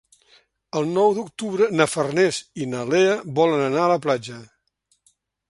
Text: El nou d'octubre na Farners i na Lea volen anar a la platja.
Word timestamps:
El 0.79 0.87
nou 0.93 1.11
d'octubre 1.17 1.67
na 1.81 1.87
Farners 1.91 2.39
i 2.65 2.67
na 2.73 2.81
Lea 2.95 3.13
volen 3.41 3.63
anar 3.69 3.85
a 3.85 3.93
la 3.95 4.01
platja. 4.09 4.41